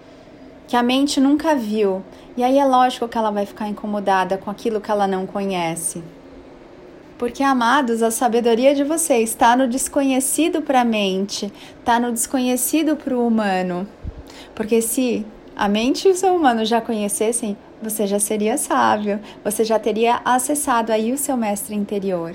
que 0.67 0.75
a 0.75 0.83
mente 0.83 1.19
nunca 1.19 1.55
viu. 1.55 2.01
E 2.37 2.43
aí 2.43 2.57
é 2.57 2.65
lógico 2.65 3.07
que 3.07 3.17
ela 3.17 3.29
vai 3.29 3.45
ficar 3.45 3.67
incomodada 3.67 4.37
com 4.37 4.49
aquilo 4.49 4.79
que 4.79 4.89
ela 4.89 5.05
não 5.05 5.27
conhece. 5.27 6.01
Porque, 7.21 7.43
amados, 7.43 8.01
a 8.01 8.09
sabedoria 8.09 8.73
de 8.73 8.83
vocês 8.83 9.29
está 9.29 9.55
no 9.55 9.67
desconhecido 9.67 10.63
para 10.63 10.81
a 10.81 10.83
mente, 10.83 11.53
está 11.77 11.99
no 11.99 12.11
desconhecido 12.11 12.95
para 12.95 13.15
o 13.15 13.27
humano. 13.27 13.87
Porque 14.55 14.81
se 14.81 15.23
a 15.55 15.69
mente 15.69 16.07
e 16.07 16.11
o 16.11 16.15
ser 16.15 16.31
humano 16.31 16.65
já 16.65 16.81
conhecessem, 16.81 17.55
você 17.79 18.07
já 18.07 18.19
seria 18.19 18.57
sábio, 18.57 19.19
você 19.43 19.63
já 19.63 19.77
teria 19.77 20.19
acessado 20.25 20.91
aí 20.91 21.13
o 21.13 21.17
seu 21.17 21.37
mestre 21.37 21.75
interior. 21.75 22.33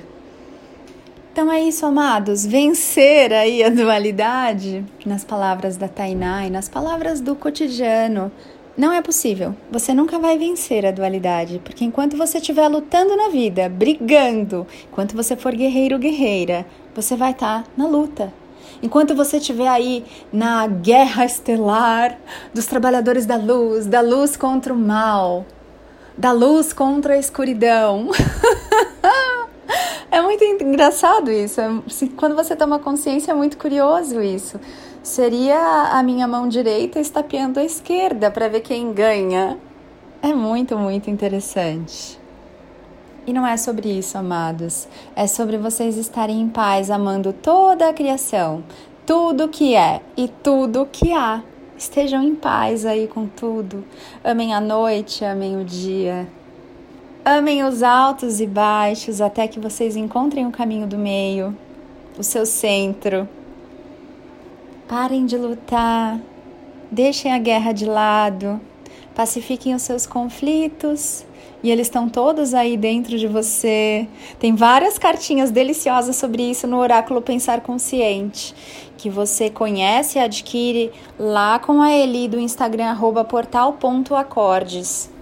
Então 1.32 1.50
é 1.52 1.60
isso, 1.60 1.84
amados. 1.84 2.46
Vencer 2.46 3.32
aí 3.32 3.64
a 3.64 3.70
dualidade, 3.70 4.84
nas 5.04 5.24
palavras 5.24 5.76
da 5.76 5.88
Tainá 5.88 6.46
e 6.46 6.50
nas 6.50 6.68
palavras 6.68 7.20
do 7.20 7.34
cotidiano, 7.34 8.30
não 8.76 8.92
é 8.92 9.00
possível. 9.00 9.54
Você 9.70 9.94
nunca 9.94 10.18
vai 10.18 10.36
vencer 10.36 10.84
a 10.84 10.90
dualidade, 10.90 11.60
porque 11.64 11.84
enquanto 11.84 12.16
você 12.16 12.36
estiver 12.36 12.68
lutando 12.68 13.16
na 13.16 13.30
vida, 13.30 13.70
brigando, 13.70 14.66
enquanto 14.90 15.16
você 15.16 15.34
for 15.34 15.54
guerreiro 15.54 15.98
guerreira, 15.98 16.66
você 16.94 17.16
vai 17.16 17.30
estar 17.30 17.62
tá 17.62 17.70
na 17.74 17.86
luta. 17.86 18.32
Enquanto 18.82 19.14
você 19.14 19.38
estiver 19.38 19.68
aí 19.68 20.04
na 20.30 20.66
guerra 20.66 21.24
estelar 21.24 22.18
dos 22.52 22.66
trabalhadores 22.66 23.24
da 23.24 23.36
luz, 23.36 23.86
da 23.86 24.02
luz 24.02 24.36
contra 24.36 24.74
o 24.74 24.76
mal, 24.76 25.46
da 26.16 26.32
luz 26.32 26.74
contra 26.74 27.14
a 27.14 27.18
escuridão. 27.18 28.10
é 30.10 30.20
muito 30.20 30.44
engraçado 30.44 31.30
isso. 31.30 31.60
Quando 32.16 32.36
você 32.36 32.54
toma 32.54 32.78
consciência, 32.78 33.32
é 33.32 33.34
muito 33.34 33.56
curioso 33.56 34.20
isso 34.20 34.60
seria 35.06 35.90
a 35.92 36.02
minha 36.02 36.26
mão 36.26 36.48
direita 36.48 36.98
estapeando 36.98 37.60
a 37.60 37.64
esquerda 37.64 38.28
para 38.28 38.48
ver 38.48 38.60
quem 38.60 38.92
ganha. 38.92 39.56
É 40.20 40.34
muito, 40.34 40.76
muito 40.76 41.08
interessante. 41.08 42.18
E 43.24 43.32
não 43.32 43.46
é 43.46 43.56
sobre 43.56 43.88
isso, 43.88 44.18
amados. 44.18 44.88
É 45.14 45.28
sobre 45.28 45.58
vocês 45.58 45.96
estarem 45.96 46.40
em 46.40 46.48
paz, 46.48 46.90
amando 46.90 47.32
toda 47.32 47.88
a 47.88 47.92
criação, 47.92 48.64
tudo 49.06 49.46
que 49.46 49.76
é 49.76 50.00
e 50.16 50.26
tudo 50.26 50.88
que 50.90 51.12
há. 51.12 51.40
Estejam 51.78 52.22
em 52.24 52.34
paz 52.34 52.84
aí 52.84 53.06
com 53.06 53.28
tudo. 53.28 53.84
Amem 54.24 54.52
a 54.54 54.60
noite, 54.60 55.24
amem 55.24 55.56
o 55.56 55.64
dia. 55.64 56.26
Amem 57.24 57.62
os 57.62 57.80
altos 57.80 58.40
e 58.40 58.46
baixos 58.46 59.20
até 59.20 59.46
que 59.46 59.60
vocês 59.60 59.94
encontrem 59.94 60.46
o 60.46 60.50
caminho 60.50 60.86
do 60.88 60.98
meio, 60.98 61.56
o 62.18 62.24
seu 62.24 62.44
centro. 62.44 63.28
Parem 64.88 65.26
de 65.26 65.36
lutar, 65.36 66.20
deixem 66.90 67.32
a 67.32 67.38
guerra 67.38 67.72
de 67.72 67.84
lado, 67.84 68.60
pacifiquem 69.16 69.74
os 69.74 69.82
seus 69.82 70.06
conflitos. 70.06 71.24
E 71.62 71.70
eles 71.70 71.88
estão 71.88 72.08
todos 72.08 72.54
aí 72.54 72.76
dentro 72.76 73.18
de 73.18 73.26
você. 73.26 74.06
Tem 74.38 74.54
várias 74.54 74.98
cartinhas 74.98 75.50
deliciosas 75.50 76.14
sobre 76.14 76.48
isso 76.48 76.68
no 76.68 76.76
Oráculo 76.76 77.20
Pensar 77.20 77.62
Consciente, 77.62 78.54
que 78.96 79.10
você 79.10 79.50
conhece 79.50 80.18
e 80.18 80.22
adquire 80.22 80.92
lá 81.18 81.58
com 81.58 81.82
a 81.82 81.90
Eli 81.90 82.28
do 82.28 82.38
Instagram 82.38 82.96
portal.acordes. 83.28 85.15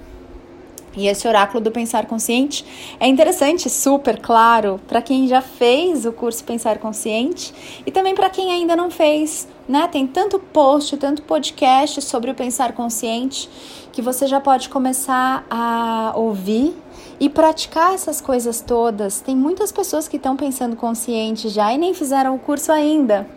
E 0.97 1.09
esse 1.09 1.27
oráculo 1.27 1.61
do 1.61 1.71
pensar 1.71 2.07
consciente 2.07 2.65
é 3.01 3.07
interessante, 3.07 3.69
super 3.69 4.21
claro, 4.21 4.81
para 4.87 5.03
quem 5.03 5.27
já 5.27 5.41
fez 5.41 6.07
o 6.07 6.13
curso 6.13 6.45
Pensar 6.45 6.79
Consciente 6.79 7.53
e 7.85 7.91
também 7.91 8.15
para 8.15 8.31
quem 8.31 8.53
ainda 8.53 8.77
não 8.77 8.91
fez, 8.91 9.49
né? 9.69 9.89
Tem 9.89 10.07
tanto 10.07 10.39
post, 10.39 10.97
tanto 10.97 11.23
podcast 11.23 12.01
sobre 12.03 12.31
o 12.31 12.35
pensar 12.35 12.73
consciente 12.73 13.49
que 13.93 14.01
você 14.01 14.27
já 14.27 14.41
pode 14.41 14.69
começar 14.69 15.45
a 15.51 16.13
ouvir 16.15 16.77
e 17.19 17.29
praticar 17.29 17.95
essas 17.95 18.21
coisas 18.21 18.61
todas. 18.61 19.21
Tem 19.21 19.37
muitas 19.37 19.73
pessoas 19.73 20.07
que 20.07 20.17
estão 20.17 20.37
pensando 20.37 20.77
consciente 20.77 21.49
já 21.49 21.73
e 21.73 21.79
nem 21.79 21.95
fizeram 21.95 22.35
o 22.35 22.39
curso 22.39 22.71
ainda 22.71 23.29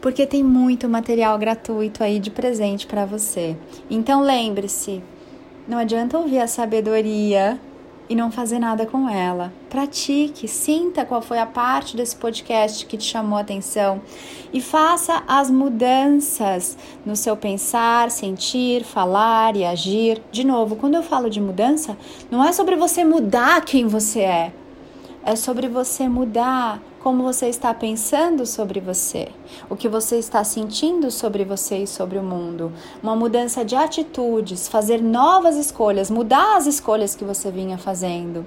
porque 0.00 0.26
tem 0.26 0.44
muito 0.44 0.88
material 0.88 1.36
gratuito 1.38 2.04
aí 2.04 2.20
de 2.20 2.30
presente 2.30 2.86
para 2.86 3.04
você. 3.04 3.56
Então 3.90 4.22
lembre-se, 4.22 5.02
não 5.68 5.76
adianta 5.76 6.16
ouvir 6.16 6.38
a 6.38 6.46
sabedoria 6.46 7.60
e 8.08 8.14
não 8.14 8.32
fazer 8.32 8.58
nada 8.58 8.86
com 8.86 9.06
ela. 9.06 9.52
Pratique, 9.68 10.48
sinta 10.48 11.04
qual 11.04 11.20
foi 11.20 11.38
a 11.38 11.44
parte 11.44 11.94
desse 11.94 12.16
podcast 12.16 12.86
que 12.86 12.96
te 12.96 13.04
chamou 13.04 13.36
a 13.36 13.42
atenção 13.42 14.00
e 14.50 14.62
faça 14.62 15.22
as 15.28 15.50
mudanças 15.50 16.78
no 17.04 17.14
seu 17.14 17.36
pensar, 17.36 18.10
sentir, 18.10 18.82
falar 18.82 19.56
e 19.56 19.64
agir. 19.66 20.22
De 20.32 20.42
novo, 20.42 20.74
quando 20.74 20.94
eu 20.94 21.02
falo 21.02 21.28
de 21.28 21.38
mudança, 21.38 21.98
não 22.30 22.42
é 22.42 22.50
sobre 22.50 22.74
você 22.74 23.04
mudar 23.04 23.62
quem 23.62 23.86
você 23.86 24.20
é, 24.20 24.52
é 25.22 25.36
sobre 25.36 25.68
você 25.68 26.08
mudar 26.08 26.80
como 27.08 27.22
você 27.22 27.48
está 27.48 27.72
pensando 27.72 28.44
sobre 28.44 28.80
você, 28.80 29.28
o 29.70 29.74
que 29.74 29.88
você 29.88 30.18
está 30.18 30.44
sentindo 30.44 31.10
sobre 31.10 31.42
você 31.42 31.78
e 31.78 31.86
sobre 31.86 32.18
o 32.18 32.22
mundo. 32.22 32.70
Uma 33.02 33.16
mudança 33.16 33.64
de 33.64 33.74
atitudes, 33.74 34.68
fazer 34.68 35.00
novas 35.00 35.56
escolhas, 35.56 36.10
mudar 36.10 36.58
as 36.58 36.66
escolhas 36.66 37.14
que 37.14 37.24
você 37.24 37.50
vinha 37.50 37.78
fazendo. 37.78 38.44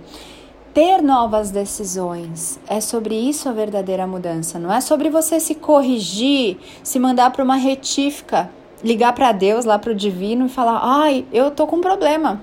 Ter 0.75 1.01
novas 1.01 1.49
decisões. 1.49 2.59
É 2.67 2.79
sobre 2.79 3.15
isso 3.15 3.49
a 3.49 3.51
verdadeira 3.51 4.05
mudança. 4.05 4.59
Não 4.59 4.71
é 4.71 4.79
sobre 4.79 5.09
você 5.09 5.39
se 5.39 5.55
corrigir, 5.55 6.59
se 6.83 6.99
mandar 6.99 7.31
para 7.31 7.43
uma 7.43 7.55
retífica, 7.55 8.47
ligar 8.83 9.13
para 9.13 9.31
Deus, 9.31 9.65
lá 9.65 9.79
para 9.79 9.91
o 9.91 9.95
divino 9.95 10.45
e 10.45 10.49
falar: 10.49 10.81
ai, 10.83 11.25
eu 11.33 11.49
tô 11.49 11.65
com 11.65 11.77
um 11.77 11.81
problema. 11.81 12.39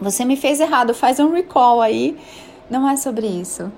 Você 0.00 0.24
me 0.24 0.36
fez 0.36 0.60
errado, 0.60 0.94
faz 0.94 1.18
um 1.18 1.32
recall 1.32 1.80
aí. 1.80 2.16
Não 2.70 2.88
é 2.88 2.96
sobre 2.96 3.26
isso. 3.26 3.72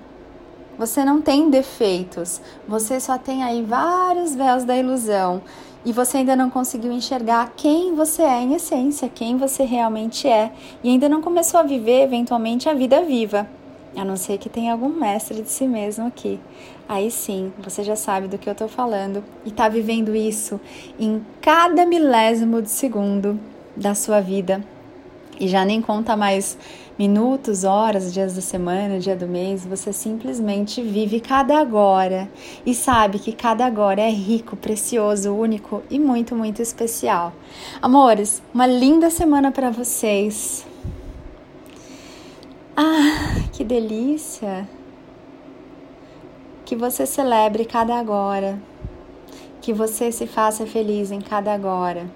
Você 0.81 1.05
não 1.05 1.21
tem 1.21 1.51
defeitos, 1.51 2.41
você 2.67 2.99
só 2.99 3.19
tem 3.19 3.43
aí 3.43 3.63
vários 3.63 4.35
véus 4.35 4.65
da 4.65 4.75
ilusão 4.75 5.43
e 5.85 5.93
você 5.93 6.17
ainda 6.17 6.35
não 6.35 6.49
conseguiu 6.49 6.91
enxergar 6.91 7.53
quem 7.55 7.95
você 7.95 8.23
é 8.23 8.41
em 8.41 8.55
essência, 8.55 9.07
quem 9.07 9.37
você 9.37 9.63
realmente 9.63 10.27
é, 10.27 10.51
e 10.83 10.89
ainda 10.89 11.07
não 11.07 11.21
começou 11.21 11.61
a 11.61 11.65
viver 11.65 12.05
eventualmente 12.05 12.67
a 12.67 12.73
vida 12.73 13.03
viva. 13.03 13.47
A 13.95 14.07
não 14.07 14.17
ser 14.17 14.39
que 14.39 14.49
tenha 14.49 14.73
algum 14.73 14.89
mestre 14.89 15.43
de 15.43 15.51
si 15.51 15.69
mesmo 15.69 16.07
aqui. 16.07 16.41
Aí 16.89 17.11
sim, 17.11 17.53
você 17.59 17.85
já 17.85 17.95
sabe 17.95 18.27
do 18.27 18.39
que 18.39 18.49
eu 18.49 18.55
tô 18.55 18.67
falando 18.67 19.23
e 19.45 19.51
tá 19.51 19.69
vivendo 19.69 20.17
isso 20.17 20.59
em 20.99 21.23
cada 21.43 21.85
milésimo 21.85 22.63
de 22.63 22.71
segundo 22.71 23.39
da 23.77 23.95
sua 23.95 24.23
vida. 24.23 24.65
E 25.41 25.49
já 25.49 25.65
nem 25.65 25.81
conta 25.81 26.15
mais 26.19 26.59
minutos, 26.99 27.65
horas, 27.65 28.13
dias 28.13 28.35
da 28.35 28.43
semana, 28.43 29.01
dia 29.01 29.17
do 29.17 29.27
mês, 29.27 29.65
você 29.65 29.91
simplesmente 29.91 30.83
vive 30.83 31.19
cada 31.19 31.59
agora 31.59 32.31
e 32.67 32.75
sabe 32.75 33.19
que 33.19 33.33
cada 33.33 33.65
agora 33.65 34.03
é 34.03 34.11
rico, 34.11 34.55
precioso, 34.55 35.33
único 35.33 35.83
e 35.89 35.99
muito, 35.99 36.37
muito 36.37 36.61
especial. 36.61 37.33
Amores, 37.81 38.43
uma 38.53 38.67
linda 38.67 39.09
semana 39.09 39.51
para 39.51 39.71
vocês. 39.71 40.67
Ah, 42.77 43.49
que 43.51 43.65
delícia! 43.65 44.69
Que 46.67 46.77
você 46.77 47.07
celebre 47.07 47.65
cada 47.65 47.99
agora, 47.99 48.61
que 49.63 49.73
você 49.73 50.13
se 50.13 50.27
faça 50.27 50.67
feliz 50.67 51.11
em 51.11 51.21
cada 51.23 51.55
agora, 51.55 52.07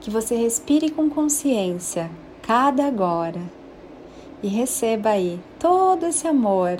que 0.00 0.08
você 0.08 0.34
respire 0.34 0.88
com 0.90 1.10
consciência 1.10 2.10
cada 2.42 2.86
agora 2.86 3.40
e 4.42 4.48
receba 4.48 5.10
aí 5.10 5.40
todo 5.58 6.06
esse 6.06 6.26
amor 6.26 6.78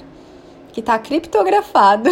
que 0.73 0.81
está 0.81 0.99
criptografado 0.99 2.09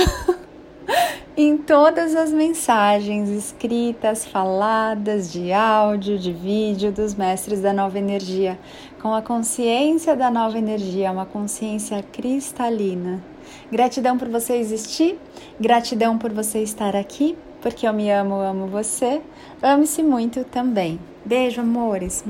em 1.37 1.57
todas 1.57 2.15
as 2.17 2.33
mensagens 2.33 3.29
escritas, 3.29 4.27
faladas, 4.27 5.33
de 5.33 5.53
áudio, 5.53 6.19
de 6.19 6.33
vídeo 6.33 6.91
dos 6.91 7.15
mestres 7.15 7.61
da 7.61 7.73
nova 7.73 7.99
energia, 7.99 8.59
com 9.01 9.15
a 9.15 9.23
consciência 9.23 10.17
da 10.17 10.31
nova 10.31 10.59
energia, 10.59 11.13
uma 11.13 11.27
consciência 11.27 12.03
cristalina. 12.03 13.23
Gratidão 13.71 14.19
por 14.19 14.29
você 14.29 14.55
existir, 14.55 15.19
gratidão 15.61 16.19
por 16.19 16.33
você 16.33 16.63
estar 16.63 16.97
aqui, 16.97 17.37
porque 17.61 17.87
eu 17.87 17.93
me 17.93 18.11
amo, 18.11 18.35
amo 18.35 18.67
você. 18.67 19.23
Ame-se 19.63 20.03
muito 20.03 20.45
também. 20.45 20.99
Beijo, 21.25 21.61
amores. 21.61 22.25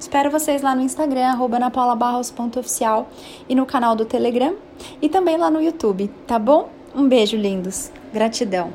Espero 0.00 0.30
vocês 0.30 0.62
lá 0.62 0.74
no 0.74 0.80
Instagram, 0.80 1.36
napaulabarros.oficial 1.58 3.06
e 3.46 3.54
no 3.54 3.66
canal 3.66 3.94
do 3.94 4.06
Telegram 4.06 4.56
e 5.02 5.10
também 5.10 5.36
lá 5.36 5.50
no 5.50 5.60
YouTube, 5.60 6.10
tá 6.26 6.38
bom? 6.38 6.70
Um 6.94 7.06
beijo, 7.06 7.36
lindos. 7.36 7.92
Gratidão. 8.10 8.72